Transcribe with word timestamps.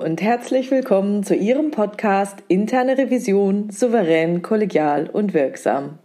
Und 0.00 0.22
herzlich 0.22 0.70
willkommen 0.70 1.24
zu 1.24 1.34
Ihrem 1.34 1.72
Podcast 1.72 2.38
Interne 2.48 2.96
Revision 2.96 3.68
souverän, 3.68 4.40
kollegial 4.40 5.10
und 5.10 5.34
wirksam. 5.34 5.98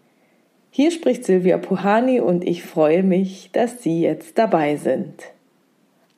Hier 0.70 0.92
spricht 0.92 1.24
Silvia 1.24 1.58
Puhani 1.58 2.20
und 2.20 2.46
ich 2.46 2.64
freue 2.64 3.04
mich, 3.04 3.52
dass 3.54 3.82
Sie 3.82 4.02
jetzt 4.02 4.38
dabei 4.38 4.76
sind. 4.76 5.24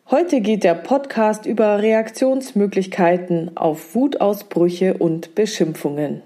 Heute 0.09 0.41
geht 0.41 0.63
der 0.63 0.73
Podcast 0.73 1.45
über 1.45 1.79
Reaktionsmöglichkeiten 1.79 3.55
auf 3.55 3.93
Wutausbrüche 3.93 4.95
und 4.95 5.35
Beschimpfungen. 5.35 6.23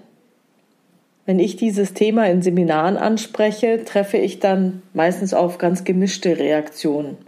Wenn 1.26 1.38
ich 1.38 1.56
dieses 1.56 1.92
Thema 1.92 2.30
in 2.30 2.40
Seminaren 2.40 2.96
anspreche, 2.96 3.84
treffe 3.84 4.16
ich 4.16 4.40
dann 4.40 4.80
meistens 4.94 5.34
auf 5.34 5.58
ganz 5.58 5.84
gemischte 5.84 6.38
Reaktionen. 6.38 7.18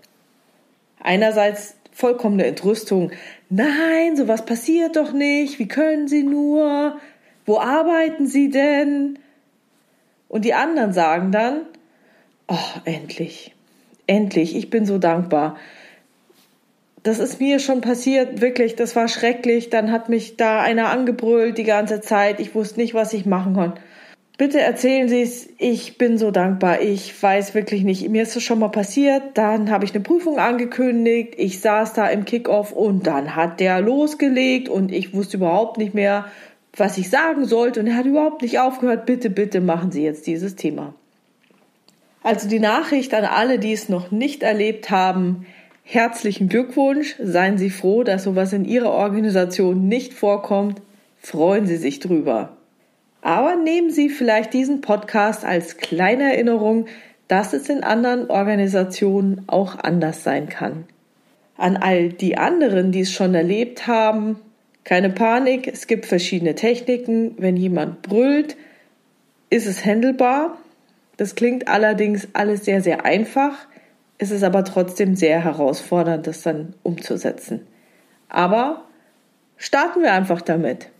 Einerseits 0.99 1.77
vollkommene 1.95 2.45
Entrüstung. 2.45 3.13
Nein, 3.49 4.17
sowas 4.17 4.45
passiert 4.45 4.97
doch 4.97 5.13
nicht. 5.13 5.59
Wie 5.59 5.69
können 5.69 6.09
Sie 6.09 6.25
nur? 6.25 6.99
Wo 7.47 7.59
arbeiten 7.59 8.27
Sie 8.27 8.51
denn? 8.51 9.19
Und 10.29 10.45
die 10.45 10.55
anderen 10.55 10.93
sagen 10.93 11.31
dann, 11.31 11.63
oh, 12.49 12.81
endlich, 12.85 13.55
endlich, 14.07 14.57
ich 14.57 14.69
bin 14.69 14.85
so 14.85 14.99
dankbar. 14.99 15.57
Das 17.05 17.19
ist 17.19 17.39
mir 17.39 17.59
schon 17.61 17.83
passiert, 17.83 18.41
wirklich, 18.41 18.77
das 18.77 18.97
war 18.97 19.09
schrecklich. 19.09 19.71
Dann 19.71 19.93
hat 19.93 20.09
mich 20.09 20.37
da 20.37 20.61
einer 20.61 20.89
angebrüllt 20.89 21.59
die 21.59 21.65
ganze 21.65 22.01
Zeit. 22.01 22.41
Ich 22.41 22.55
wusste 22.55 22.81
nicht, 22.81 22.95
was 22.95 23.13
ich 23.13 23.27
machen 23.27 23.55
konnte. 23.55 23.81
Bitte 24.37 24.61
erzählen 24.61 25.09
Sie 25.09 25.23
es. 25.23 25.49
Ich 25.59 25.97
bin 25.97 26.19
so 26.19 26.33
dankbar. 26.33 26.81
Ich 26.81 27.23
weiß 27.23 27.55
wirklich 27.55 27.85
nicht. 27.85 28.09
Mir 28.09 28.25
ist 28.25 28.35
es 28.35 28.43
schon 28.43 28.59
mal 28.59 28.69
passiert. 28.69 29.23
Dann 29.35 29.71
habe 29.71 29.85
ich 29.85 29.95
eine 29.95 30.03
Prüfung 30.03 30.39
angekündigt. 30.39 31.35
Ich 31.37 31.61
saß 31.61 31.93
da 31.93 32.09
im 32.09 32.25
Kickoff 32.25 32.73
und 32.73 33.07
dann 33.07 33.37
hat 33.37 33.61
der 33.61 33.81
losgelegt 33.81 34.69
und 34.69 34.91
ich 34.91 35.15
wusste 35.15 35.37
überhaupt 35.37 35.79
nicht 35.79 35.95
mehr, 35.95 36.27
was 36.77 36.99
ich 36.99 37.11
sagen 37.11 37.45
sollte. 37.45 37.79
Und 37.79 37.87
er 37.87 37.97
hat 37.97 38.07
überhaupt 38.07 38.43
nicht 38.43 38.59
aufgehört. 38.59 39.07
Bitte, 39.07 39.31
bitte 39.31 39.61
machen 39.61 39.93
Sie 39.93 40.03
jetzt 40.03 40.27
dieses 40.27 40.57
Thema. 40.57 40.95
Also 42.25 42.49
die 42.49 42.59
Nachricht 42.59 43.15
an 43.15 43.25
alle, 43.25 43.61
die 43.61 43.73
es 43.73 43.89
noch 43.89 44.11
nicht 44.11 44.43
erlebt 44.43 44.91
haben. 44.91 45.47
Herzlichen 45.85 46.49
Glückwunsch. 46.49 47.15
Seien 47.23 47.57
Sie 47.57 47.71
froh, 47.71 48.03
dass 48.03 48.25
sowas 48.25 48.53
in 48.53 48.65
Ihrer 48.65 48.91
Organisation 48.91 49.87
nicht 49.87 50.13
vorkommt. 50.13 50.83
Freuen 51.21 51.67
Sie 51.67 51.77
sich 51.77 52.01
drüber. 52.01 52.57
Aber 53.25 53.57
nehmen 53.57 53.89
Sie 53.89 54.11
vielleicht 54.11 54.53
diesen 54.53 54.83
Podcast 54.83 55.47
als 55.47 55.79
kleine 55.79 56.35
Erinnerung, 56.35 56.89
dass 57.27 57.55
es 57.55 57.71
in 57.71 57.83
anderen 57.83 58.29
Organisationen 58.29 59.45
auch 59.47 59.79
anders 59.79 60.23
sein 60.23 60.51
kann. 60.51 60.85
An 61.57 61.79
all 61.79 62.11
die 62.11 62.37
anderen, 62.37 62.93
die 62.93 63.01
es 63.01 63.13
schon 63.13 63.35
erlebt 63.35 63.87
haben, 63.87 64.41
keine 64.85 65.09
Panik, 65.09 65.67
es 65.67 65.87
gibt 65.87 66.05
verschiedene 66.05 66.55
Techniken. 66.55 67.35
Wenn 67.39 67.57
jemand 67.57 68.03
brüllt, 68.03 68.59
ist 69.49 69.67
es 69.67 69.87
händelbar. 69.87 70.59
Das 71.17 71.35
klingt 71.35 71.67
allerdings 71.67 72.29
alles 72.35 72.67
sehr, 72.67 72.83
sehr 72.83 73.07
einfach. 73.07 73.57
Es 74.19 74.33
ist 74.33 74.45
aber 74.45 74.65
trotzdem 74.65 75.17
sehr 75.17 75.43
herausfordernd, 75.43 76.27
das 76.27 76.43
dann 76.43 76.75
umzusetzen. 76.83 77.67
Aber 78.29 78.85
starten 79.57 80.03
wir 80.03 80.13
einfach 80.13 80.43
damit. 80.43 80.91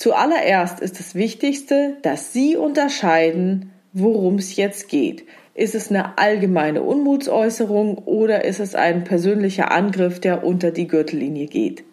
Zuallererst 0.00 0.80
ist 0.80 0.98
das 0.98 1.14
Wichtigste, 1.14 1.98
dass 2.00 2.32
Sie 2.32 2.56
unterscheiden, 2.56 3.70
worum 3.92 4.36
es 4.36 4.56
jetzt 4.56 4.88
geht. 4.88 5.26
Ist 5.52 5.74
es 5.74 5.90
eine 5.90 6.16
allgemeine 6.16 6.82
Unmutsäußerung 6.82 7.98
oder 7.98 8.46
ist 8.46 8.60
es 8.60 8.74
ein 8.74 9.04
persönlicher 9.04 9.70
Angriff, 9.70 10.18
der 10.18 10.42
unter 10.42 10.70
die 10.70 10.88
Gürtellinie 10.88 11.48
geht? 11.48 11.84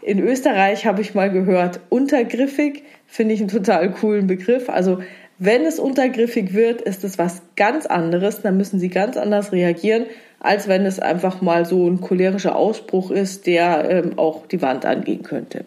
In 0.00 0.20
Österreich 0.20 0.86
habe 0.86 1.00
ich 1.02 1.16
mal 1.16 1.28
gehört, 1.32 1.80
untergriffig 1.88 2.84
finde 3.08 3.34
ich 3.34 3.40
einen 3.40 3.48
total 3.48 3.90
coolen 3.90 4.28
Begriff. 4.28 4.68
Also 4.68 5.00
wenn 5.40 5.62
es 5.66 5.80
untergriffig 5.80 6.54
wird, 6.54 6.82
ist 6.82 7.02
es 7.02 7.18
was 7.18 7.42
ganz 7.56 7.86
anderes. 7.86 8.42
Dann 8.42 8.56
müssen 8.56 8.78
Sie 8.78 8.90
ganz 8.90 9.16
anders 9.16 9.50
reagieren, 9.50 10.06
als 10.38 10.68
wenn 10.68 10.86
es 10.86 11.00
einfach 11.00 11.42
mal 11.42 11.66
so 11.66 11.84
ein 11.90 12.00
cholerischer 12.00 12.54
Ausbruch 12.54 13.10
ist, 13.10 13.48
der 13.48 13.90
ähm, 13.90 14.18
auch 14.20 14.46
die 14.46 14.62
Wand 14.62 14.86
angehen 14.86 15.24
könnte. 15.24 15.64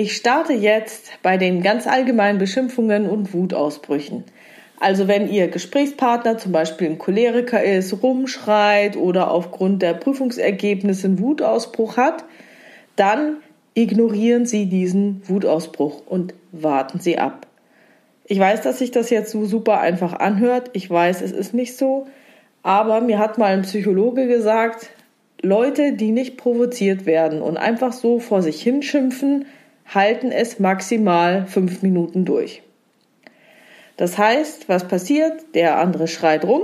Ich 0.00 0.16
starte 0.16 0.54
jetzt 0.54 1.10
bei 1.22 1.36
den 1.36 1.62
ganz 1.62 1.86
allgemeinen 1.86 2.38
Beschimpfungen 2.38 3.06
und 3.06 3.34
Wutausbrüchen. 3.34 4.24
Also 4.78 5.08
wenn 5.08 5.28
Ihr 5.28 5.48
Gesprächspartner 5.48 6.38
zum 6.38 6.52
Beispiel 6.52 6.88
ein 6.88 6.96
Choleriker 6.96 7.62
ist, 7.62 8.02
rumschreit 8.02 8.96
oder 8.96 9.30
aufgrund 9.30 9.82
der 9.82 9.92
Prüfungsergebnisse 9.92 11.06
einen 11.06 11.18
Wutausbruch 11.18 11.98
hat, 11.98 12.24
dann 12.96 13.42
ignorieren 13.74 14.46
Sie 14.46 14.70
diesen 14.70 15.20
Wutausbruch 15.28 16.06
und 16.06 16.32
warten 16.50 16.98
Sie 16.98 17.18
ab. 17.18 17.46
Ich 18.24 18.38
weiß, 18.38 18.62
dass 18.62 18.78
sich 18.78 18.92
das 18.92 19.10
jetzt 19.10 19.30
so 19.30 19.44
super 19.44 19.80
einfach 19.80 20.14
anhört. 20.14 20.70
Ich 20.72 20.88
weiß, 20.88 21.20
es 21.20 21.32
ist 21.32 21.52
nicht 21.52 21.76
so. 21.76 22.06
Aber 22.62 23.02
mir 23.02 23.18
hat 23.18 23.36
mal 23.36 23.52
ein 23.52 23.62
Psychologe 23.64 24.28
gesagt, 24.28 24.88
Leute, 25.42 25.92
die 25.92 26.10
nicht 26.10 26.38
provoziert 26.38 27.04
werden 27.04 27.42
und 27.42 27.58
einfach 27.58 27.92
so 27.92 28.18
vor 28.18 28.40
sich 28.40 28.62
hinschimpfen, 28.62 29.44
halten 29.94 30.32
es 30.32 30.58
maximal 30.58 31.46
fünf 31.46 31.82
Minuten 31.82 32.24
durch. 32.24 32.62
Das 33.96 34.16
heißt, 34.16 34.68
was 34.68 34.88
passiert? 34.88 35.54
Der 35.54 35.78
andere 35.78 36.08
schreit 36.08 36.44
rum, 36.44 36.62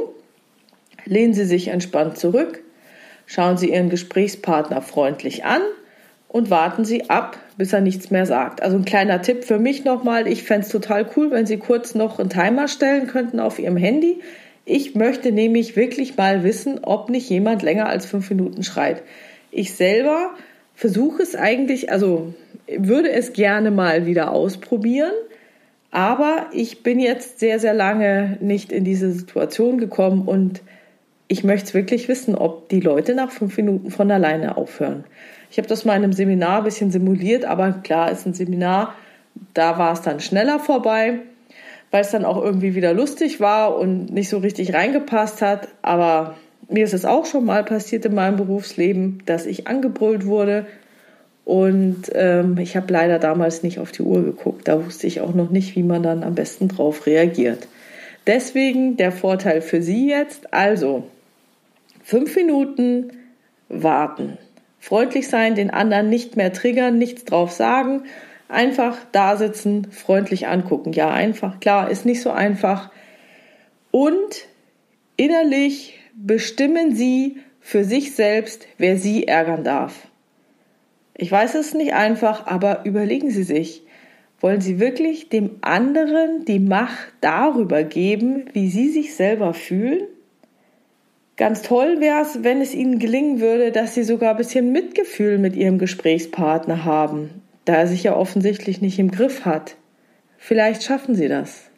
lehnen 1.05 1.35
Sie 1.35 1.45
sich 1.45 1.69
entspannt 1.69 2.17
zurück, 2.19 2.63
schauen 3.27 3.59
Sie 3.59 3.71
Ihren 3.73 3.91
Gesprächspartner 3.91 4.81
freundlich 4.81 5.45
an 5.45 5.61
und 6.29 6.51
warten 6.51 6.85
Sie 6.85 7.11
ab, 7.11 7.39
bis 7.59 7.73
er 7.73 7.81
nichts 7.81 8.11
mehr 8.11 8.27
sagt. 8.27 8.63
Also 8.63 8.77
ein 8.77 8.85
kleiner 8.85 9.21
Tipp 9.23 9.45
für 9.45 9.59
mich 9.59 9.85
nochmal, 9.85 10.27
ich 10.29 10.45
fände 10.45 10.67
es 10.67 10.73
total 10.73 11.07
cool, 11.17 11.31
wenn 11.31 11.47
Sie 11.47 11.59
kurz 11.59 11.95
noch 11.95 12.19
einen 12.19 12.31
Timer 12.31 12.69
stellen 12.69 13.07
könnten 13.07 13.41
auf 13.41 13.59
Ihrem 13.59 13.77
Handy. 13.77 14.21
Ich 14.65 14.95
möchte 14.95 15.31
nämlich 15.31 15.77
wirklich 15.77 16.17
mal 16.17 16.43
wissen, 16.43 16.81
ob 16.83 17.11
nicht 17.11 17.29
jemand 17.29 17.63
länger 17.63 17.87
als 17.89 18.07
fünf 18.07 18.31
Minuten 18.31 18.63
schreit. 18.63 19.03
Ich 19.51 19.75
selber 19.75 20.31
versuche 20.75 21.23
es 21.23 21.35
eigentlich, 21.35 21.91
also 21.91 22.35
würde 22.69 23.11
es 23.11 23.33
gerne 23.33 23.71
mal 23.71 24.07
wieder 24.07 24.33
ausprobieren. 24.33 25.13
Aber 25.91 26.47
ich 26.53 26.83
bin 26.83 26.99
jetzt 27.01 27.39
sehr, 27.39 27.59
sehr 27.59 27.75
lange 27.75 28.37
nicht 28.41 28.73
in 28.73 28.85
diese 28.85 29.13
Situation 29.13 29.79
gekommen 29.79 30.27
und 30.27 30.63
ich 31.29 31.43
möchte 31.43 31.75
wirklich 31.75 32.09
wissen, 32.09 32.35
ob 32.35 32.69
die 32.69 32.81
Leute 32.81 33.15
nach 33.15 33.31
fünf 33.31 33.57
Minuten 33.57 33.91
von 33.91 34.11
alleine 34.11 34.57
aufhören. 34.57 35.05
Ich 35.51 35.59
habe 35.59 35.69
das 35.69 35.85
mal 35.85 35.97
in 35.97 36.05
einem 36.05 36.13
Seminar 36.13 36.59
ein 36.59 36.65
bisschen 36.65 36.91
simuliert, 36.91 37.45
aber 37.45 37.73
klar 37.73 38.11
ist 38.11 38.27
ein 38.27 38.35
Seminar, 38.35 38.95
da 39.55 39.79
war 39.79 39.93
es 39.93 40.03
dann 40.03 40.21
schneller 40.21 40.59
vorbei, 40.59 41.21
weil 41.91 42.03
es 42.03 42.11
dann 42.11 42.25
auch 42.25 42.43
irgendwie 42.43 42.75
wieder 42.75 42.93
lustig 42.93 43.41
war 43.41 43.79
und 43.79 44.13
nicht 44.13 44.29
so 44.29 44.39
richtig 44.39 44.75
reingepasst 44.75 45.43
hat. 45.43 45.69
Aber 45.83 46.37
mir 46.69 46.85
ist 46.85 46.95
es 46.95 47.05
auch 47.05 47.27
schon 47.27 47.45
mal 47.45 47.65
passiert 47.65 48.05
in 48.05 48.15
meinem 48.15 48.37
Berufsleben, 48.37 49.23
dass 49.27 49.47
ich 49.47 49.67
angebrüllt 49.67 50.27
wurde, 50.27 50.67
und 51.47 52.11
ähm, 52.13 52.59
ich 52.59 52.77
habe 52.77 52.93
leider 52.93 53.21
damals 53.21 53.63
nicht 53.63 53.79
auf 53.79 53.93
die 53.93 54.03
Uhr 54.03 54.25
geguckt. 54.25 54.67
Da 54.67 54.85
wusste 54.85 55.07
ich 55.07 55.21
auch 55.21 55.33
noch 55.33 55.49
nicht, 55.49 55.77
wie 55.77 55.85
man 55.85 56.03
dann 56.03 56.25
am 56.25 56.35
besten 56.35 56.67
drauf 56.67 57.07
reagiert. 57.07 57.69
Deswegen 58.27 58.97
der 58.97 59.13
Vorteil 59.13 59.63
für 59.63 59.81
Sie 59.81 60.11
jetzt. 60.11 60.53
Also, 60.53 61.05
fünf 62.03 62.35
Minuten 62.35 63.13
warten. 63.69 64.39
Freundlich 64.81 65.29
sein, 65.29 65.55
den 65.55 65.71
anderen 65.71 66.11
nicht 66.11 66.37
mehr 66.37 66.53
triggern, 66.53 66.99
nichts 66.99 67.25
drauf 67.25 67.53
sagen. 67.53 68.03
Einfach 68.49 68.99
da 69.13 69.37
sitzen, 69.37 69.87
freundlich 69.93 70.49
angucken. 70.49 70.95
Ja, 70.95 71.13
einfach, 71.13 71.61
klar, 71.61 71.93
ist 71.93 72.05
nicht 72.05 72.23
so 72.23 72.33
einfach. 72.33 72.91
Und 73.93 74.49
innerlich 75.17 76.01
bestimmen 76.13 76.97
Sie 76.97 77.37
für 77.61 77.85
sich 77.85 78.17
selbst, 78.17 78.67
wer 78.79 78.97
Sie 78.97 79.29
ärgern 79.29 79.63
darf. 79.63 80.09
Ich 81.19 81.33
weiß 81.33 81.55
es 81.55 81.69
ist 81.69 81.75
nicht 81.75 81.95
einfach, 81.95 82.47
aber 82.47 82.85
überlegen 82.85 83.31
Sie 83.31 83.43
sich, 83.43 83.83
wollen 84.41 84.61
Sie 84.61 84.79
wirklich 84.79 85.31
dem 85.31 85.57
anderen 85.63 86.45
die 86.45 86.59
Macht 86.59 87.13
darüber 87.23 87.83
geben, 87.85 88.45
wie 88.53 88.69
Sie 88.69 88.91
sich 88.91 89.15
selber 89.15 89.55
fühlen? 89.55 90.03
Ganz 91.37 91.63
toll 91.63 92.01
wäre 92.01 92.23
es, 92.23 92.45
wenn 92.45 92.61
es 92.61 92.75
Ihnen 92.75 92.99
gelingen 92.99 93.41
würde, 93.41 93.73
dass 93.73 93.95
Sie 93.95 94.03
sogar 94.03 94.33
ein 94.33 94.37
bisschen 94.37 94.73
Mitgefühl 94.73 95.39
mit 95.39 95.57
Ihrem 95.57 95.79
Gesprächspartner 95.79 96.85
haben, 96.85 97.43
da 97.65 97.75
er 97.75 97.87
sich 97.87 98.03
ja 98.03 98.15
offensichtlich 98.15 98.83
nicht 98.83 98.99
im 98.99 99.11
Griff 99.11 99.45
hat. 99.45 99.77
Vielleicht 100.39 100.83
schaffen 100.83 101.15
Sie 101.15 101.29
das. 101.29 101.71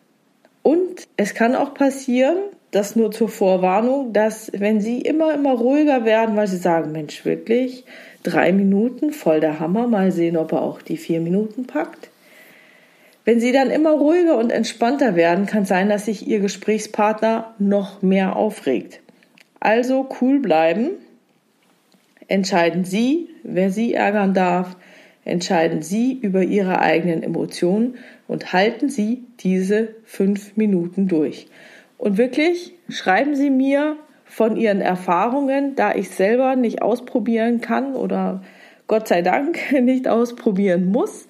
Und 0.63 1.09
es 1.17 1.35
kann 1.35 1.55
auch 1.55 1.75
passieren, 1.75 2.37
das 2.71 2.97
nur 2.97 3.11
zur 3.11 3.29
Vorwarnung, 3.29 4.13
dass 4.13 4.53
wenn 4.55 4.81
Sie 4.81 5.01
immer, 5.01 5.33
immer 5.35 5.53
ruhiger 5.53 6.05
werden, 6.05 6.37
weil 6.37 6.49
Sie 6.49 6.57
sagen, 6.57 6.93
Mensch, 6.93 7.25
wirklich, 7.25 7.85
drei 8.23 8.53
Minuten, 8.53 9.13
voll 9.13 9.41
der 9.41 9.61
Hammer, 9.61 9.87
mal 9.87 10.13
sehen, 10.13 10.37
ob 10.37 10.53
er 10.53 10.63
auch 10.63 10.83
die 10.83 10.97
vier 10.97 11.21
Minuten 11.21 11.67
packt. 11.67 12.11
Wenn 13.25 13.41
Sie 13.41 13.53
dann 13.53 13.71
immer 13.71 13.91
ruhiger 13.91 14.39
und 14.39 14.51
entspannter 14.51 15.15
werden, 15.15 15.47
kann 15.47 15.67
sein, 15.67 15.89
dass 15.89 16.07
sich 16.07 16.27
Ihr 16.27 16.41
Gesprächspartner 16.41 17.55
noch 17.59 18.01
mehr 18.01 18.37
aufregt. 18.37 19.01
Also 19.61 20.09
cool 20.21 20.39
bleiben, 20.41 20.91
entscheiden 22.27 22.85
Sie, 22.85 23.29
wer 23.43 23.71
Sie 23.71 23.93
ärgern 23.93 24.33
darf, 24.33 24.77
entscheiden 25.25 25.83
Sie 25.83 26.15
über 26.15 26.43
Ihre 26.43 26.81
eigenen 26.81 27.23
Emotionen 27.23 27.97
und 28.29 28.53
halten 28.53 28.89
Sie 28.89 29.25
diese 29.41 29.95
fünf 30.05 30.57
Minuten 30.57 31.07
durch. 31.07 31.49
Und 31.99 32.17
wirklich, 32.17 32.73
schreiben 32.89 33.35
Sie 33.35 33.51
mir 33.51 33.97
von 34.29 34.57
Ihren 34.57 34.81
Erfahrungen, 34.81 35.75
da 35.75 35.95
ich 35.95 36.11
selber 36.11 36.55
nicht 36.55 36.83
ausprobieren 36.83 37.61
kann 37.61 37.95
oder 37.95 38.43
Gott 38.87 39.09
sei 39.09 39.23
Dank 39.23 39.59
nicht 39.83 40.09
ausprobieren 40.09 40.87
muss, 40.87 41.27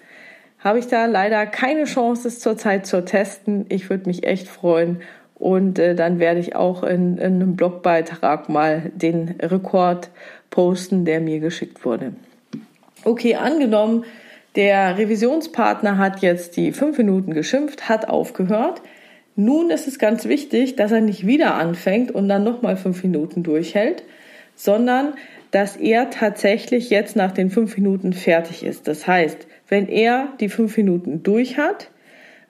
habe 0.59 0.79
ich 0.79 0.89
da 0.89 1.07
leider 1.07 1.47
keine 1.47 1.85
Chance, 1.85 2.29
es 2.29 2.41
zurzeit 2.41 2.87
zu 2.87 3.05
testen. 3.05 3.67
Ich 3.69 3.89
würde 3.91 4.09
mich 4.09 4.27
echt 4.27 4.49
freuen. 4.49 5.01
Und 5.37 5.79
äh, 5.79 5.95
dann 5.95 6.19
werde 6.19 6.41
ich 6.41 6.57
auch 6.57 6.83
in, 6.83 7.17
in 7.19 7.35
einem 7.35 7.55
Blogbeitrag 7.55 8.49
mal 8.49 8.91
den 8.95 9.37
Rekord 9.41 10.11
posten, 10.51 11.05
der 11.05 11.21
mir 11.21 11.39
geschickt 11.39 11.85
wurde. 11.85 12.13
Okay, 13.05 13.37
angenommen, 13.37 14.05
der 14.57 14.99
Revisionspartner 14.99 15.99
hat 15.99 16.21
jetzt 16.21 16.57
die 16.57 16.73
fünf 16.73 16.99
Minuten 16.99 17.33
geschimpft, 17.33 17.89
hat 17.89 18.09
aufgehört. 18.09 18.83
Nun 19.41 19.71
ist 19.71 19.87
es 19.87 20.01
ganz 20.01 20.25
wichtig, 20.25 20.75
dass 20.75 20.91
er 20.91 21.01
nicht 21.01 21.25
wieder 21.25 21.55
anfängt 21.55 22.11
und 22.11 22.29
dann 22.29 22.43
nochmal 22.43 22.77
fünf 22.77 23.05
Minuten 23.05 23.45
durchhält, 23.45 24.03
sondern 24.57 25.15
dass 25.53 25.77
er 25.77 26.11
tatsächlich 26.11 26.91
jetzt 26.91 27.15
nach 27.15 27.31
den 27.31 27.49
fünf 27.49 27.77
Minuten 27.77 28.15
fertig 28.15 28.65
ist. 28.65 28.89
Das 28.89 29.07
heißt, 29.07 29.47
wenn 29.69 29.89
er 29.89 30.33
die 30.41 30.49
fünf 30.49 30.77
Minuten 30.77 31.23
durch 31.23 31.57
hat, 31.57 31.89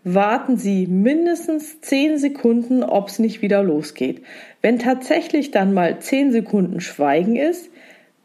warten 0.02 0.56
Sie 0.56 0.87
mindestens 0.87 1.82
zehn 1.82 2.17
Sekunden, 2.17 2.82
ob 2.82 3.08
es 3.08 3.19
nicht 3.19 3.43
wieder 3.43 3.62
losgeht. 3.62 4.23
Wenn 4.62 4.79
tatsächlich 4.79 5.50
dann 5.50 5.75
mal 5.75 5.99
zehn 5.99 6.32
Sekunden 6.32 6.81
Schweigen 6.81 7.37
ist, 7.37 7.69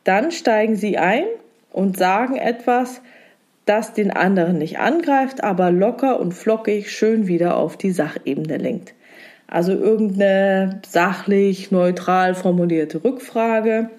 dann 0.06 0.32
steigen 0.32 0.78
Sie 0.78 0.98
ein 0.98 1.26
und 1.74 1.98
sagen 1.98 2.38
etwas, 2.38 3.02
das 3.66 3.94
den 3.94 4.12
anderen 4.12 4.58
nicht 4.58 4.80
angreift, 4.80 5.44
aber 5.44 5.72
locker 5.72 6.20
und 6.20 6.34
flockig 6.34 6.92
schön 6.92 7.28
wieder 7.28 7.58
auf 7.58 7.78
die 7.78 7.92
Sachebene 7.92 8.58
lenkt. 8.58 8.94
Also 9.48 9.74
irgendeine 9.74 10.82
sachlich 10.88 11.72
neutral 11.72 12.34
formulierte 12.36 13.04
Rückfrage. 13.04 13.90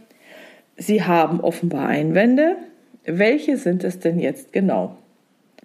Sie 0.77 1.05
haben 1.05 1.41
offenbar 1.41 1.87
Einwände. 1.87 2.57
Welche 3.05 3.57
sind 3.57 3.85
es 3.85 4.01
denn 4.01 4.19
jetzt 4.19 4.53
genau? 4.53 4.97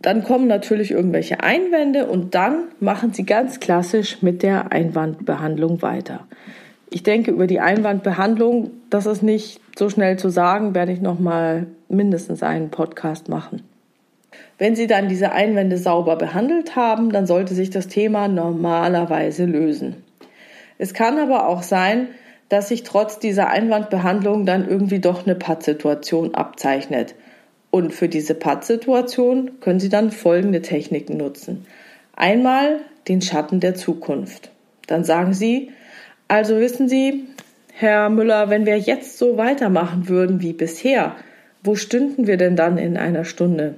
Dann 0.02 0.24
kommen 0.24 0.48
natürlich 0.48 0.92
irgendwelche 0.92 1.42
Einwände 1.42 2.06
und 2.08 2.36
dann 2.36 2.66
machen 2.80 3.14
Sie 3.14 3.26
ganz 3.26 3.60
klassisch 3.60 4.22
mit 4.22 4.44
der 4.44 4.72
Einwandbehandlung 4.72 5.82
weiter. 5.82 6.26
Ich 6.90 7.04
denke, 7.04 7.32
über 7.32 7.48
die 7.48 7.60
Einwandbehandlung, 7.60 8.72
das 8.90 9.06
ist 9.06 9.24
nicht 9.24 9.60
so 9.78 9.90
schnell 9.90 10.18
zu 10.18 10.30
sagen, 10.30 10.74
werde 10.74 10.92
ich 10.92 11.02
noch 11.02 11.20
mal 11.20 11.68
mindestens 11.90 12.44
einen 12.44 12.70
Podcast 12.70 13.28
machen. 13.28 13.64
Wenn 14.58 14.76
Sie 14.76 14.88
dann 14.88 15.08
diese 15.08 15.32
Einwände 15.32 15.78
sauber 15.78 16.16
behandelt 16.16 16.76
haben, 16.76 17.12
dann 17.12 17.26
sollte 17.26 17.54
sich 17.54 17.70
das 17.70 17.88
Thema 17.88 18.28
normalerweise 18.28 19.46
lösen. 19.46 20.04
Es 20.78 20.94
kann 20.94 21.18
aber 21.18 21.48
auch 21.48 21.64
sein, 21.64 22.08
dass 22.50 22.70
sich 22.70 22.84
trotz 22.84 23.20
dieser 23.20 23.50
Einwandbehandlung 23.50 24.46
dann 24.46 24.68
irgendwie 24.68 25.00
doch 25.00 25.26
eine 25.26 25.36
Pattsituation 25.36 26.36
abzeichnet. 26.36 27.16
Und 27.72 27.94
für 27.94 28.10
diese 28.10 28.34
Pattsituation 28.34 29.60
können 29.62 29.80
Sie 29.80 29.90
dann 29.90 30.12
folgende 30.12 30.62
Techniken 30.62 31.18
nutzen. 31.18 31.66
Einmal 32.16 32.80
den 33.08 33.22
Schatten 33.22 33.60
der 33.60 33.76
Zukunft. 33.76 34.52
Dann 34.88 35.04
sagen 35.04 35.34
Sie, 35.34 35.72
also 36.28 36.60
wissen 36.60 36.90
Sie, 36.90 37.26
Herr 37.74 38.10
Müller, 38.10 38.50
wenn 38.50 38.66
wir 38.66 38.78
jetzt 38.78 39.18
so 39.18 39.38
weitermachen 39.38 40.10
würden 40.10 40.42
wie 40.42 40.54
bisher, 40.54 41.16
wo 41.64 41.76
stünden 41.76 42.28
wir 42.28 42.38
denn 42.38 42.56
dann 42.56 42.78
in 42.78 42.98
einer 42.98 43.24
Stunde? 43.26 43.76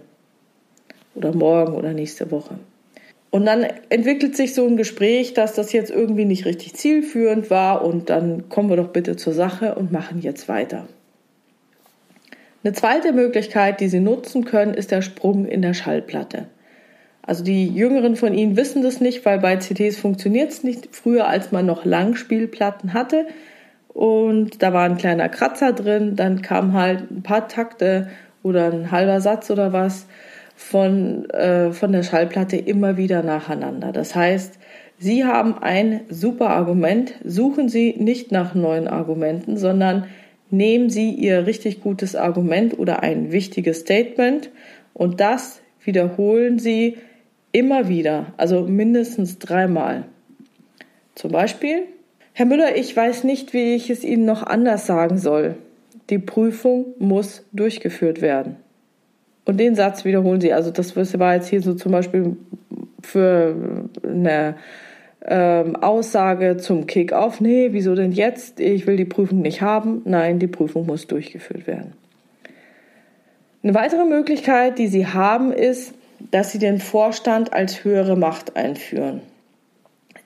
Oder 1.15 1.33
morgen 1.33 1.73
oder 1.73 1.93
nächste 1.93 2.31
Woche. 2.31 2.59
Und 3.29 3.45
dann 3.45 3.65
entwickelt 3.89 4.35
sich 4.35 4.53
so 4.53 4.67
ein 4.67 4.75
Gespräch, 4.75 5.33
dass 5.33 5.53
das 5.53 5.71
jetzt 5.71 5.89
irgendwie 5.89 6.25
nicht 6.25 6.45
richtig 6.45 6.73
zielführend 6.73 7.49
war 7.49 7.85
und 7.85 8.09
dann 8.09 8.49
kommen 8.49 8.69
wir 8.69 8.75
doch 8.75 8.89
bitte 8.89 9.15
zur 9.15 9.33
Sache 9.33 9.75
und 9.75 9.91
machen 9.91 10.21
jetzt 10.21 10.49
weiter. 10.49 10.87
Eine 12.63 12.73
zweite 12.73 13.13
Möglichkeit, 13.13 13.79
die 13.79 13.87
Sie 13.87 14.01
nutzen 14.01 14.45
können, 14.45 14.73
ist 14.73 14.91
der 14.91 15.01
Sprung 15.01 15.45
in 15.45 15.61
der 15.61 15.73
Schallplatte. 15.73 16.47
Also 17.23 17.43
die 17.43 17.67
Jüngeren 17.67 18.15
von 18.15 18.33
Ihnen 18.33 18.57
wissen 18.57 18.83
das 18.83 18.99
nicht, 18.99 19.25
weil 19.25 19.39
bei 19.39 19.55
CDs 19.55 19.97
funktioniert 19.97 20.51
es 20.51 20.63
nicht. 20.63 20.89
Früher, 20.91 21.27
als 21.27 21.51
man 21.51 21.65
noch 21.65 21.85
Langspielplatten 21.85 22.93
hatte 22.93 23.27
und 23.87 24.61
da 24.61 24.73
war 24.73 24.83
ein 24.83 24.97
kleiner 24.97 25.29
Kratzer 25.29 25.73
drin, 25.73 26.15
dann 26.15 26.41
kam 26.41 26.73
halt 26.73 27.09
ein 27.09 27.23
paar 27.23 27.47
Takte 27.47 28.09
oder 28.43 28.71
ein 28.71 28.91
halber 28.91 29.21
Satz 29.21 29.49
oder 29.49 29.71
was 29.71 30.07
von, 30.61 31.29
äh, 31.31 31.71
von 31.73 31.91
der 31.91 32.03
Schallplatte 32.03 32.55
immer 32.55 32.95
wieder 32.95 33.23
nacheinander. 33.23 33.91
Das 33.91 34.15
heißt, 34.15 34.59
Sie 34.97 35.25
haben 35.25 35.57
ein 35.57 36.01
super 36.09 36.51
Argument, 36.51 37.15
suchen 37.25 37.67
Sie 37.67 37.95
nicht 37.97 38.31
nach 38.31 38.53
neuen 38.53 38.87
Argumenten, 38.87 39.57
sondern 39.57 40.05
nehmen 40.51 40.89
Sie 40.89 41.09
Ihr 41.09 41.47
richtig 41.47 41.81
gutes 41.81 42.15
Argument 42.15 42.77
oder 42.77 43.01
ein 43.01 43.31
wichtiges 43.31 43.79
Statement 43.79 44.51
und 44.93 45.19
das 45.19 45.61
wiederholen 45.83 46.59
Sie 46.59 46.97
immer 47.51 47.89
wieder, 47.89 48.27
also 48.37 48.61
mindestens 48.61 49.39
dreimal. 49.39 50.05
Zum 51.15 51.31
Beispiel, 51.31 51.83
Herr 52.33 52.45
Müller, 52.45 52.77
ich 52.77 52.95
weiß 52.95 53.23
nicht, 53.23 53.53
wie 53.53 53.75
ich 53.75 53.89
es 53.89 54.03
Ihnen 54.03 54.25
noch 54.25 54.43
anders 54.43 54.85
sagen 54.85 55.17
soll. 55.17 55.55
Die 56.11 56.19
Prüfung 56.19 56.93
muss 56.99 57.45
durchgeführt 57.51 58.21
werden. 58.21 58.57
Und 59.45 59.59
den 59.59 59.75
Satz 59.75 60.05
wiederholen 60.05 60.41
sie. 60.41 60.53
Also 60.53 60.71
das 60.71 60.95
war 60.95 61.35
jetzt 61.35 61.47
hier 61.47 61.61
so 61.61 61.73
zum 61.73 61.91
Beispiel 61.91 62.37
für 63.01 63.89
eine 64.03 64.55
ähm, 65.25 65.75
Aussage 65.75 66.57
zum 66.57 66.87
Kick-Off. 66.87 67.41
Nee, 67.41 67.69
wieso 67.71 67.95
denn 67.95 68.11
jetzt? 68.11 68.59
Ich 68.59 68.87
will 68.87 68.97
die 68.97 69.05
Prüfung 69.05 69.41
nicht 69.41 69.61
haben. 69.61 70.01
Nein, 70.05 70.39
die 70.39 70.47
Prüfung 70.47 70.85
muss 70.85 71.07
durchgeführt 71.07 71.67
werden. 71.67 71.93
Eine 73.63 73.75
weitere 73.75 74.05
Möglichkeit, 74.05 74.79
die 74.79 74.87
Sie 74.87 75.05
haben, 75.05 75.51
ist, 75.51 75.93
dass 76.31 76.51
Sie 76.51 76.59
den 76.59 76.79
Vorstand 76.79 77.53
als 77.53 77.83
höhere 77.83 78.15
Macht 78.15 78.55
einführen. 78.55 79.21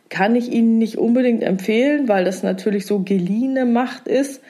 Kann 0.10 0.36
ich 0.36 0.52
Ihnen 0.52 0.78
nicht 0.78 0.98
unbedingt 0.98 1.44
empfehlen, 1.44 2.08
weil 2.08 2.24
das 2.24 2.44
natürlich 2.44 2.86
so 2.86 3.00
geliehene 3.00 3.66
Macht 3.66 4.08
ist. 4.08 4.42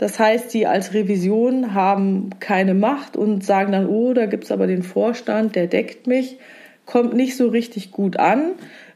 Das 0.00 0.18
heißt, 0.18 0.54
die 0.54 0.66
als 0.66 0.94
Revision 0.94 1.74
haben 1.74 2.30
keine 2.40 2.72
Macht 2.72 3.18
und 3.18 3.44
sagen 3.44 3.72
dann, 3.72 3.86
oh, 3.86 4.14
da 4.14 4.24
gibt's 4.24 4.50
aber 4.50 4.66
den 4.66 4.82
Vorstand, 4.82 5.56
der 5.56 5.66
deckt 5.66 6.06
mich, 6.06 6.38
kommt 6.86 7.12
nicht 7.12 7.36
so 7.36 7.48
richtig 7.48 7.90
gut 7.90 8.18
an, 8.18 8.52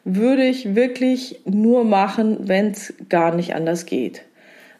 würde 0.06 0.44
ich 0.44 0.74
wirklich 0.74 1.42
nur 1.44 1.84
machen, 1.84 2.48
wenn 2.48 2.70
es 2.70 2.94
gar 3.10 3.34
nicht 3.34 3.54
anders 3.54 3.84
geht. 3.84 4.22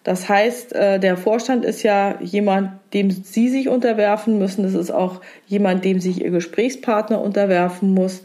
Das 0.02 0.26
heißt, 0.26 0.74
äh, 0.74 0.98
der 0.98 1.18
Vorstand 1.18 1.62
ist 1.62 1.82
ja 1.82 2.18
jemand, 2.22 2.70
dem 2.94 3.10
Sie 3.10 3.50
sich 3.50 3.68
unterwerfen 3.68 4.38
müssen. 4.38 4.62
Das 4.62 4.72
ist 4.72 4.92
auch 4.92 5.20
jemand, 5.46 5.84
dem 5.84 6.00
sich 6.00 6.22
Ihr 6.22 6.30
Gesprächspartner 6.30 7.20
unterwerfen 7.20 7.92
muss. 7.92 8.22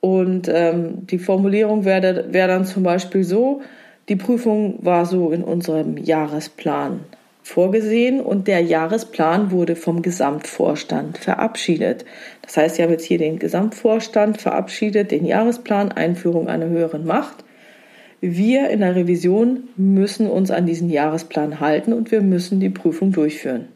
Und 0.00 0.50
ähm, 0.52 1.06
die 1.06 1.20
Formulierung 1.20 1.84
wäre 1.84 2.24
wär 2.32 2.48
dann 2.48 2.64
zum 2.64 2.82
Beispiel 2.82 3.22
so, 3.22 3.62
die 4.08 4.16
Prüfung 4.16 4.84
war 4.84 5.06
so 5.06 5.30
in 5.30 5.44
unserem 5.44 5.96
Jahresplan 5.96 7.04
vorgesehen 7.46 8.20
und 8.20 8.48
der 8.48 8.60
Jahresplan 8.60 9.52
wurde 9.52 9.76
vom 9.76 10.02
Gesamtvorstand 10.02 11.16
verabschiedet. 11.16 12.04
Das 12.42 12.56
heißt, 12.56 12.74
Sie 12.74 12.82
haben 12.82 12.90
jetzt 12.90 13.04
hier 13.04 13.18
den 13.18 13.38
Gesamtvorstand 13.38 14.42
verabschiedet, 14.42 15.12
den 15.12 15.24
Jahresplan, 15.24 15.92
Einführung 15.92 16.48
einer 16.48 16.66
höheren 16.66 17.06
Macht. 17.06 17.44
Wir 18.20 18.68
in 18.70 18.80
der 18.80 18.96
Revision 18.96 19.68
müssen 19.76 20.28
uns 20.28 20.50
an 20.50 20.66
diesen 20.66 20.90
Jahresplan 20.90 21.60
halten 21.60 21.92
und 21.92 22.10
wir 22.10 22.20
müssen 22.20 22.58
die 22.58 22.68
Prüfung 22.68 23.12
durchführen. 23.12 23.68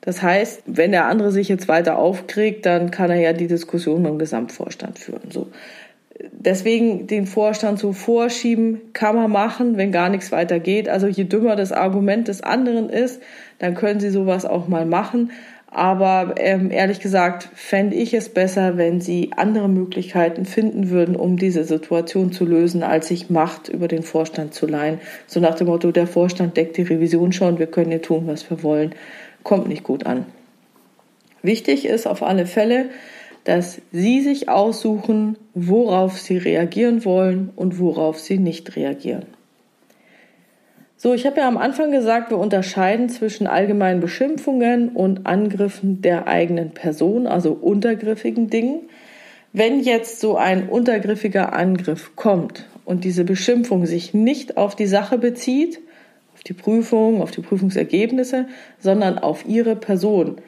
Das 0.00 0.22
heißt, 0.22 0.62
wenn 0.66 0.92
der 0.92 1.06
andere 1.06 1.32
sich 1.32 1.48
jetzt 1.48 1.66
weiter 1.66 1.98
aufkriegt, 1.98 2.64
dann 2.64 2.92
kann 2.92 3.10
er 3.10 3.18
ja 3.18 3.32
die 3.32 3.48
Diskussion 3.48 4.04
dem 4.04 4.20
Gesamtvorstand 4.20 5.00
führen. 5.00 5.30
So 5.30 5.48
deswegen 6.20 7.06
den 7.06 7.26
Vorstand 7.26 7.78
so 7.78 7.92
vorschieben, 7.92 8.80
kann 8.92 9.16
man 9.16 9.30
machen, 9.30 9.76
wenn 9.76 9.92
gar 9.92 10.08
nichts 10.08 10.32
weiter 10.32 10.60
geht. 10.60 10.88
Also 10.88 11.06
je 11.06 11.24
dümmer 11.24 11.56
das 11.56 11.72
Argument 11.72 12.28
des 12.28 12.42
anderen 12.42 12.88
ist, 12.88 13.20
dann 13.58 13.74
können 13.74 14.00
Sie 14.00 14.10
sowas 14.10 14.44
auch 14.44 14.68
mal 14.68 14.86
machen. 14.86 15.30
Aber 15.74 16.36
ähm, 16.38 16.70
ehrlich 16.70 17.00
gesagt 17.00 17.48
fände 17.54 17.96
ich 17.96 18.14
es 18.14 18.28
besser, 18.28 18.76
wenn 18.76 19.00
Sie 19.00 19.32
andere 19.36 19.68
Möglichkeiten 19.68 20.44
finden 20.44 20.90
würden, 20.90 21.16
um 21.16 21.36
diese 21.36 21.64
Situation 21.64 22.30
zu 22.30 22.44
lösen, 22.44 22.84
als 22.84 23.08
sich 23.08 23.28
Macht 23.28 23.68
über 23.68 23.88
den 23.88 24.04
Vorstand 24.04 24.54
zu 24.54 24.68
leihen. 24.68 25.00
So 25.26 25.40
nach 25.40 25.56
dem 25.56 25.66
Motto, 25.66 25.90
der 25.90 26.06
Vorstand 26.06 26.56
deckt 26.56 26.76
die 26.76 26.82
Revision 26.82 27.32
schon, 27.32 27.58
wir 27.58 27.66
können 27.66 27.90
hier 27.90 28.02
tun, 28.02 28.28
was 28.28 28.48
wir 28.48 28.62
wollen. 28.62 28.94
Kommt 29.42 29.66
nicht 29.66 29.82
gut 29.82 30.06
an. 30.06 30.26
Wichtig 31.42 31.86
ist 31.86 32.06
auf 32.06 32.22
alle 32.22 32.46
Fälle, 32.46 32.86
dass 33.44 33.80
Sie 33.92 34.20
sich 34.22 34.48
aussuchen, 34.48 35.36
worauf 35.54 36.18
Sie 36.18 36.38
reagieren 36.38 37.04
wollen 37.04 37.50
und 37.54 37.78
worauf 37.78 38.18
Sie 38.18 38.38
nicht 38.38 38.76
reagieren. 38.76 39.26
So, 40.96 41.12
ich 41.12 41.26
habe 41.26 41.40
ja 41.40 41.48
am 41.48 41.58
Anfang 41.58 41.90
gesagt, 41.90 42.30
wir 42.30 42.38
unterscheiden 42.38 43.10
zwischen 43.10 43.46
allgemeinen 43.46 44.00
Beschimpfungen 44.00 44.88
und 44.88 45.26
Angriffen 45.26 46.00
der 46.00 46.26
eigenen 46.26 46.70
Person, 46.70 47.26
also 47.26 47.52
untergriffigen 47.52 48.48
Dingen. 48.48 48.88
Wenn 49.52 49.80
jetzt 49.80 50.20
so 50.20 50.36
ein 50.36 50.68
untergriffiger 50.68 51.52
Angriff 51.52 52.16
kommt 52.16 52.64
und 52.86 53.04
diese 53.04 53.24
Beschimpfung 53.24 53.84
sich 53.84 54.14
nicht 54.14 54.56
auf 54.56 54.76
die 54.76 54.86
Sache 54.86 55.18
bezieht, 55.18 55.80
auf 56.34 56.42
die 56.42 56.54
Prüfung, 56.54 57.20
auf 57.20 57.30
die 57.30 57.42
Prüfungsergebnisse, 57.42 58.46
sondern 58.78 59.18
auf 59.18 59.46
ihre 59.46 59.76
Person. 59.76 60.38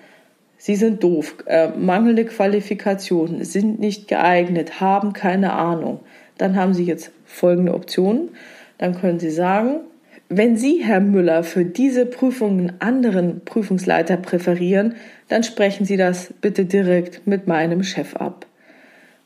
Sie 0.59 0.77
sind 0.77 1.03
doof, 1.03 1.37
äh, 1.47 1.69
mangelnde 1.69 2.25
Qualifikationen, 2.25 3.45
sind 3.45 3.79
nicht 3.79 4.09
geeignet, 4.09 4.81
haben 4.81 5.13
keine 5.13 5.53
Ahnung. 5.53 6.01
Dann 6.39 6.57
haben 6.57 6.75
Sie 6.75 6.85
jetzt 6.85 7.13
folgende 7.25 7.75
Optionen. 7.75 8.31
Dann 8.79 8.99
können 8.99 9.19
Sie 9.19 9.31
sagen, 9.31 9.81
wenn 10.29 10.57
Sie, 10.57 10.83
Herr 10.83 11.01
Müller, 11.01 11.45
für 11.45 11.65
diese 11.65 12.05
Prüfungen 12.05 12.73
anderen 12.81 13.45
Prüfungsleiter 13.45 14.17
präferieren, 14.17 14.97
dann 15.29 15.45
sprechen 15.45 15.87
Sie 15.87 15.97
das 15.97 16.33
bitte 16.41 16.65
direkt 16.65 17.27
mit 17.27 17.47
meinem 17.47 17.83
Chef 17.85 18.17
ab. 18.17 18.47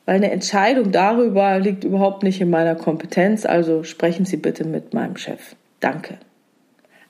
Weil 0.04 0.16
eine 0.16 0.30
Entscheidung 0.30 0.92
darüber 0.92 1.58
liegt 1.58 1.84
überhaupt 1.84 2.22
nicht 2.22 2.40
in 2.40 2.50
meiner 2.50 2.74
Kompetenz, 2.74 3.46
also 3.46 3.82
sprechen 3.82 4.26
Sie 4.26 4.36
bitte 4.36 4.64
mit 4.64 4.92
meinem 4.92 5.16
Chef. 5.16 5.54
Danke. 5.80 6.18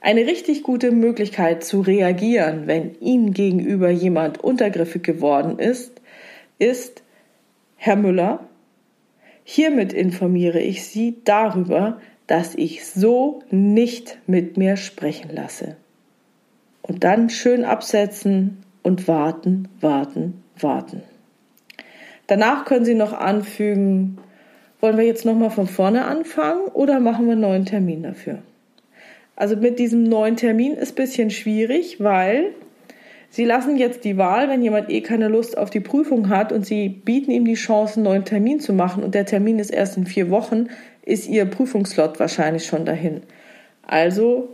Eine 0.02 0.26
richtig 0.26 0.62
gute 0.62 0.92
Möglichkeit 0.92 1.62
zu 1.62 1.82
reagieren, 1.82 2.66
wenn 2.66 2.94
Ihnen 3.00 3.34
gegenüber 3.34 3.90
jemand 3.90 4.42
untergriffig 4.42 5.02
geworden 5.02 5.58
ist, 5.58 6.00
ist, 6.58 7.02
Herr 7.76 7.96
Müller, 7.96 8.40
hiermit 9.44 9.92
informiere 9.92 10.60
ich 10.60 10.86
Sie 10.86 11.18
darüber, 11.24 12.00
dass 12.26 12.54
ich 12.54 12.86
so 12.86 13.42
nicht 13.50 14.18
mit 14.26 14.56
mir 14.56 14.76
sprechen 14.76 15.30
lasse. 15.34 15.76
Und 16.80 17.04
dann 17.04 17.28
schön 17.28 17.64
absetzen 17.64 18.58
und 18.82 19.06
warten, 19.06 19.68
warten, 19.80 20.42
warten. 20.58 21.02
Danach 22.26 22.64
können 22.64 22.86
Sie 22.86 22.94
noch 22.94 23.12
anfügen, 23.12 24.16
wollen 24.80 24.96
wir 24.96 25.04
jetzt 25.04 25.26
nochmal 25.26 25.50
von 25.50 25.66
vorne 25.66 26.06
anfangen 26.06 26.68
oder 26.68 27.00
machen 27.00 27.26
wir 27.26 27.32
einen 27.32 27.42
neuen 27.42 27.66
Termin 27.66 28.02
dafür? 28.02 28.38
Also 29.40 29.56
mit 29.56 29.78
diesem 29.78 30.02
neuen 30.02 30.36
Termin 30.36 30.74
ist 30.74 30.92
ein 30.92 30.94
bisschen 30.96 31.30
schwierig, 31.30 31.96
weil 31.98 32.50
Sie 33.30 33.46
lassen 33.46 33.78
jetzt 33.78 34.04
die 34.04 34.18
Wahl, 34.18 34.50
wenn 34.50 34.62
jemand 34.62 34.90
eh 34.90 35.00
keine 35.00 35.28
Lust 35.28 35.56
auf 35.56 35.70
die 35.70 35.80
Prüfung 35.80 36.28
hat 36.28 36.52
und 36.52 36.66
Sie 36.66 36.90
bieten 36.90 37.30
ihm 37.30 37.46
die 37.46 37.54
Chance, 37.54 37.94
einen 37.94 38.04
neuen 38.04 38.26
Termin 38.26 38.60
zu 38.60 38.74
machen 38.74 39.02
und 39.02 39.14
der 39.14 39.24
Termin 39.24 39.58
ist 39.58 39.70
erst 39.70 39.96
in 39.96 40.04
vier 40.04 40.28
Wochen, 40.28 40.68
ist 41.06 41.26
Ihr 41.26 41.46
Prüfungslot 41.46 42.20
wahrscheinlich 42.20 42.66
schon 42.66 42.84
dahin. 42.84 43.22
Also 43.86 44.50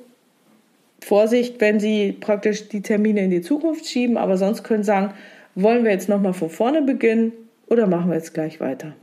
Vorsicht, 1.00 1.60
wenn 1.60 1.80
Sie 1.80 2.12
praktisch 2.12 2.68
die 2.68 2.82
Termine 2.82 3.24
in 3.24 3.30
die 3.30 3.40
Zukunft 3.40 3.88
schieben, 3.88 4.16
aber 4.16 4.36
sonst 4.36 4.62
können 4.62 4.84
Sie 4.84 4.92
sagen, 4.92 5.14
wollen 5.56 5.82
wir 5.82 5.90
jetzt 5.90 6.08
nochmal 6.08 6.32
von 6.32 6.48
vorne 6.48 6.82
beginnen 6.82 7.32
oder 7.66 7.88
machen 7.88 8.10
wir 8.10 8.14
jetzt 8.14 8.34
gleich 8.34 8.60
weiter? 8.60 8.94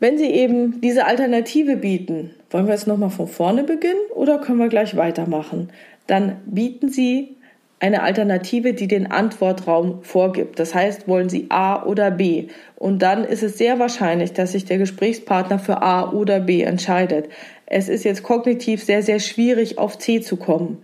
Wenn 0.00 0.16
Sie 0.16 0.30
eben 0.30 0.80
diese 0.80 1.06
Alternative 1.06 1.76
bieten, 1.76 2.30
wollen 2.50 2.66
wir 2.66 2.74
jetzt 2.74 2.86
nochmal 2.86 3.10
von 3.10 3.26
vorne 3.26 3.64
beginnen 3.64 3.98
oder 4.14 4.38
können 4.38 4.58
wir 4.58 4.68
gleich 4.68 4.96
weitermachen? 4.96 5.70
Dann 6.06 6.36
bieten 6.46 6.88
Sie 6.88 7.36
eine 7.80 8.02
Alternative, 8.02 8.74
die 8.74 8.86
den 8.86 9.10
Antwortraum 9.10 10.02
vorgibt. 10.02 10.58
Das 10.60 10.74
heißt, 10.74 11.08
wollen 11.08 11.28
Sie 11.28 11.46
A 11.48 11.84
oder 11.84 12.12
B? 12.12 12.46
Und 12.76 13.02
dann 13.02 13.24
ist 13.24 13.42
es 13.42 13.58
sehr 13.58 13.80
wahrscheinlich, 13.80 14.32
dass 14.32 14.52
sich 14.52 14.64
der 14.64 14.78
Gesprächspartner 14.78 15.58
für 15.58 15.82
A 15.82 16.10
oder 16.12 16.40
B 16.40 16.62
entscheidet. 16.62 17.28
Es 17.66 17.88
ist 17.88 18.04
jetzt 18.04 18.22
kognitiv 18.22 18.82
sehr, 18.82 19.02
sehr 19.02 19.18
schwierig, 19.18 19.78
auf 19.78 19.98
C 19.98 20.20
zu 20.20 20.36
kommen. 20.36 20.78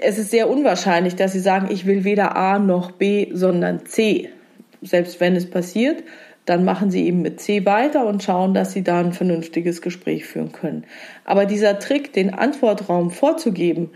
Es 0.00 0.18
ist 0.18 0.30
sehr 0.30 0.50
unwahrscheinlich, 0.50 1.14
dass 1.14 1.32
Sie 1.32 1.40
sagen, 1.40 1.68
ich 1.70 1.86
will 1.86 2.02
weder 2.02 2.36
A 2.36 2.58
noch 2.58 2.90
B, 2.90 3.28
sondern 3.32 3.86
C. 3.86 4.30
Selbst 4.82 5.20
wenn 5.20 5.34
es 5.34 5.48
passiert, 5.48 6.02
dann 6.48 6.64
machen 6.64 6.90
Sie 6.90 7.06
eben 7.06 7.22
mit 7.22 7.40
C 7.40 7.64
weiter 7.66 8.06
und 8.06 8.22
schauen, 8.22 8.54
dass 8.54 8.72
Sie 8.72 8.82
da 8.82 9.00
ein 9.00 9.12
vernünftiges 9.12 9.82
Gespräch 9.82 10.24
führen 10.24 10.52
können. 10.52 10.84
Aber 11.24 11.44
dieser 11.44 11.78
Trick, 11.78 12.12
den 12.12 12.32
Antwortraum 12.32 13.10
vorzugeben, 13.10 13.90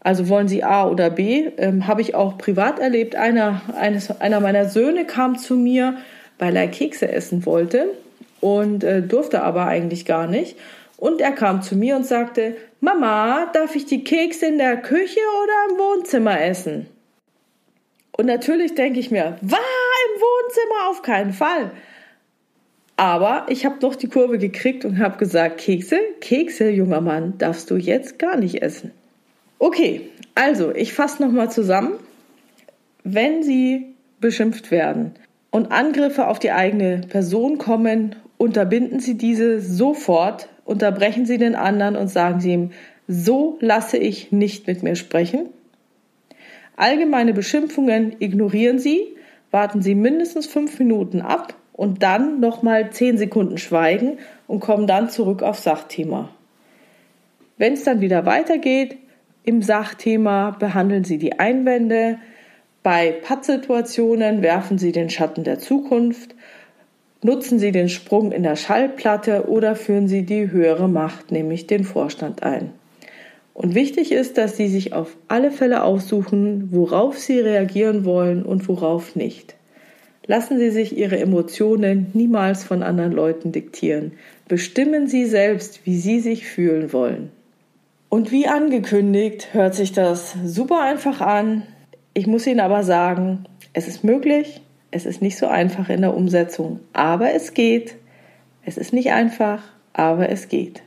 also 0.00 0.28
wollen 0.28 0.48
Sie 0.48 0.64
A 0.64 0.88
oder 0.88 1.10
B? 1.10 1.50
Ähm, 1.58 1.86
Habe 1.86 2.00
ich 2.00 2.14
auch 2.14 2.38
privat 2.38 2.78
erlebt. 2.78 3.14
Einer, 3.14 3.62
eines, 3.78 4.10
einer 4.20 4.40
meiner 4.40 4.68
Söhne 4.68 5.04
kam 5.04 5.38
zu 5.38 5.54
mir, 5.54 5.96
weil 6.38 6.56
er 6.56 6.66
Kekse 6.66 7.10
essen 7.10 7.46
wollte 7.46 7.86
und 8.40 8.82
äh, 8.82 9.02
durfte 9.02 9.42
aber 9.42 9.66
eigentlich 9.66 10.04
gar 10.04 10.26
nicht. 10.26 10.56
Und 10.96 11.20
er 11.20 11.32
kam 11.32 11.62
zu 11.62 11.76
mir 11.76 11.96
und 11.96 12.06
sagte, 12.06 12.56
Mama, 12.80 13.50
darf 13.52 13.76
ich 13.76 13.86
die 13.86 14.02
Kekse 14.02 14.46
in 14.46 14.58
der 14.58 14.76
Küche 14.76 15.20
oder 15.42 15.52
im 15.70 15.78
Wohnzimmer 15.78 16.40
essen? 16.40 16.86
Und 18.16 18.26
natürlich 18.26 18.74
denke 18.74 19.00
ich 19.00 19.10
mir, 19.10 19.36
war 19.40 19.58
im 20.06 20.20
Wohnzimmer 20.20 20.90
auf 20.90 21.02
keinen 21.02 21.32
Fall. 21.32 21.70
Aber 22.96 23.46
ich 23.48 23.64
habe 23.64 23.76
doch 23.80 23.96
die 23.96 24.08
Kurve 24.08 24.38
gekriegt 24.38 24.84
und 24.84 24.98
habe 24.98 25.18
gesagt, 25.18 25.58
Kekse, 25.58 25.98
Kekse, 26.20 26.70
junger 26.70 27.00
Mann, 27.00 27.38
darfst 27.38 27.70
du 27.70 27.76
jetzt 27.76 28.18
gar 28.18 28.36
nicht 28.36 28.62
essen. 28.62 28.92
Okay, 29.58 30.02
also 30.34 30.74
ich 30.74 30.92
fasse 30.92 31.22
nochmal 31.22 31.50
zusammen. 31.50 31.94
Wenn 33.04 33.42
Sie 33.42 33.94
beschimpft 34.20 34.70
werden 34.70 35.14
und 35.50 35.72
Angriffe 35.72 36.28
auf 36.28 36.38
die 36.38 36.52
eigene 36.52 37.00
Person 37.08 37.58
kommen, 37.58 38.14
unterbinden 38.38 39.00
Sie 39.00 39.16
diese 39.16 39.60
sofort, 39.60 40.48
unterbrechen 40.64 41.26
Sie 41.26 41.38
den 41.38 41.54
anderen 41.54 41.96
und 41.96 42.08
sagen 42.08 42.40
Sie 42.40 42.52
ihm, 42.52 42.70
so 43.08 43.58
lasse 43.60 43.98
ich 43.98 44.32
nicht 44.32 44.66
mit 44.66 44.82
mir 44.82 44.96
sprechen. 44.96 45.48
Allgemeine 46.76 47.34
Beschimpfungen 47.34 48.16
ignorieren 48.20 48.78
Sie, 48.78 49.16
warten 49.52 49.82
Sie 49.82 49.94
mindestens 49.94 50.48
fünf 50.48 50.80
Minuten 50.80 51.22
ab 51.22 51.54
und 51.72 52.02
dann 52.02 52.40
nochmal 52.40 52.90
zehn 52.90 53.16
Sekunden 53.16 53.58
schweigen 53.58 54.18
und 54.48 54.58
kommen 54.58 54.88
dann 54.88 55.08
zurück 55.08 55.42
aufs 55.42 55.62
Sachthema. 55.62 56.30
Wenn 57.58 57.74
es 57.74 57.84
dann 57.84 58.00
wieder 58.00 58.26
weitergeht, 58.26 58.96
im 59.44 59.62
Sachthema 59.62 60.50
behandeln 60.50 61.04
Sie 61.04 61.18
die 61.18 61.38
Einwände. 61.38 62.18
Bei 62.82 63.12
Pattsituationen 63.12 64.42
werfen 64.42 64.78
Sie 64.78 64.92
den 64.92 65.10
Schatten 65.10 65.44
der 65.44 65.58
Zukunft. 65.58 66.34
Nutzen 67.22 67.58
Sie 67.58 67.72
den 67.72 67.88
Sprung 67.88 68.32
in 68.32 68.42
der 68.42 68.56
Schallplatte 68.56 69.48
oder 69.48 69.76
führen 69.76 70.08
Sie 70.08 70.24
die 70.24 70.50
höhere 70.50 70.88
Macht, 70.88 71.30
nämlich 71.30 71.66
den 71.66 71.84
Vorstand 71.84 72.42
ein. 72.42 72.72
Und 73.54 73.74
wichtig 73.74 74.12
ist, 74.12 74.38
dass 74.38 74.56
Sie 74.56 74.68
sich 74.68 74.92
auf 74.92 75.16
alle 75.28 75.50
Fälle 75.50 75.84
aussuchen, 75.84 76.68
worauf 76.72 77.18
Sie 77.18 77.38
reagieren 77.38 78.04
wollen 78.04 78.42
und 78.42 78.66
worauf 78.68 79.14
nicht. 79.14 79.56
Lassen 80.26 80.58
Sie 80.58 80.70
sich 80.70 80.96
Ihre 80.96 81.18
Emotionen 81.18 82.06
niemals 82.14 82.64
von 82.64 82.82
anderen 82.82 83.12
Leuten 83.12 83.52
diktieren. 83.52 84.12
Bestimmen 84.48 85.08
Sie 85.08 85.26
selbst, 85.26 85.84
wie 85.84 85.96
Sie 85.96 86.20
sich 86.20 86.46
fühlen 86.46 86.92
wollen. 86.92 87.30
Und 88.08 88.30
wie 88.30 88.46
angekündigt, 88.46 89.48
hört 89.52 89.74
sich 89.74 89.92
das 89.92 90.36
super 90.44 90.80
einfach 90.80 91.20
an. 91.20 91.62
Ich 92.14 92.26
muss 92.26 92.46
Ihnen 92.46 92.60
aber 92.60 92.84
sagen, 92.84 93.46
es 93.72 93.88
ist 93.88 94.04
möglich, 94.04 94.60
es 94.90 95.06
ist 95.06 95.22
nicht 95.22 95.38
so 95.38 95.46
einfach 95.46 95.88
in 95.88 96.02
der 96.02 96.14
Umsetzung, 96.14 96.80
aber 96.92 97.32
es 97.32 97.54
geht. 97.54 97.96
Es 98.64 98.76
ist 98.76 98.92
nicht 98.92 99.10
einfach, 99.12 99.62
aber 99.92 100.28
es 100.28 100.48
geht. 100.48 100.82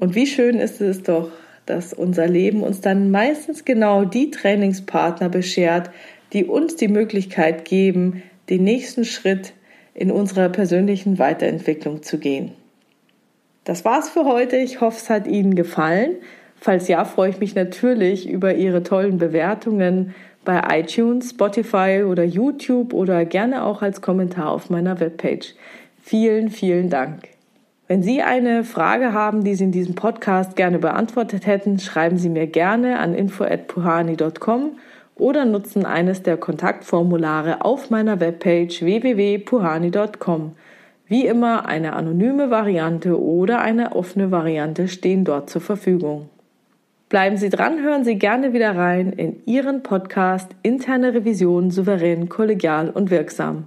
Und 0.00 0.14
wie 0.14 0.26
schön 0.26 0.58
ist 0.58 0.80
es 0.80 1.02
doch, 1.02 1.30
dass 1.66 1.92
unser 1.92 2.26
Leben 2.26 2.62
uns 2.62 2.80
dann 2.80 3.10
meistens 3.10 3.64
genau 3.66 4.04
die 4.04 4.30
Trainingspartner 4.30 5.28
beschert, 5.28 5.90
die 6.32 6.46
uns 6.46 6.76
die 6.76 6.88
Möglichkeit 6.88 7.66
geben, 7.66 8.22
den 8.48 8.64
nächsten 8.64 9.04
Schritt 9.04 9.52
in 9.94 10.10
unserer 10.10 10.48
persönlichen 10.48 11.18
Weiterentwicklung 11.18 12.02
zu 12.02 12.18
gehen. 12.18 12.52
Das 13.64 13.84
war's 13.84 14.08
für 14.08 14.24
heute. 14.24 14.56
Ich 14.56 14.80
hoffe, 14.80 14.96
es 14.96 15.10
hat 15.10 15.26
Ihnen 15.26 15.54
gefallen. 15.54 16.16
Falls 16.56 16.88
ja, 16.88 17.04
freue 17.04 17.30
ich 17.30 17.38
mich 17.38 17.54
natürlich 17.54 18.28
über 18.28 18.54
Ihre 18.54 18.82
tollen 18.82 19.18
Bewertungen 19.18 20.14
bei 20.46 20.80
iTunes, 20.80 21.30
Spotify 21.30 22.04
oder 22.08 22.24
YouTube 22.24 22.94
oder 22.94 23.26
gerne 23.26 23.64
auch 23.64 23.82
als 23.82 24.00
Kommentar 24.00 24.50
auf 24.50 24.70
meiner 24.70 24.98
Webpage. 24.98 25.54
Vielen, 26.02 26.48
vielen 26.48 26.88
Dank. 26.88 27.39
Wenn 27.90 28.04
Sie 28.04 28.22
eine 28.22 28.62
Frage 28.62 29.12
haben, 29.14 29.42
die 29.42 29.56
Sie 29.56 29.64
in 29.64 29.72
diesem 29.72 29.96
Podcast 29.96 30.54
gerne 30.54 30.78
beantwortet 30.78 31.44
hätten, 31.44 31.80
schreiben 31.80 32.18
Sie 32.18 32.28
mir 32.28 32.46
gerne 32.46 33.00
an 33.00 33.16
info@puhani.com 33.16 34.78
oder 35.16 35.44
nutzen 35.44 35.84
eines 35.84 36.22
der 36.22 36.36
Kontaktformulare 36.36 37.64
auf 37.64 37.90
meiner 37.90 38.20
Webpage 38.20 38.82
www.puhani.com. 38.82 40.52
Wie 41.08 41.26
immer, 41.26 41.66
eine 41.66 41.94
anonyme 41.94 42.48
Variante 42.48 43.20
oder 43.20 43.60
eine 43.60 43.96
offene 43.96 44.30
Variante 44.30 44.86
stehen 44.86 45.24
dort 45.24 45.50
zur 45.50 45.60
Verfügung. 45.60 46.28
Bleiben 47.08 47.38
Sie 47.38 47.48
dran, 47.48 47.82
hören 47.82 48.04
Sie 48.04 48.20
gerne 48.20 48.52
wieder 48.52 48.76
rein 48.76 49.12
in 49.12 49.42
Ihren 49.46 49.82
Podcast 49.82 50.52
Interne 50.62 51.12
Revision 51.12 51.72
souverän, 51.72 52.28
kollegial 52.28 52.88
und 52.88 53.10
wirksam. 53.10 53.66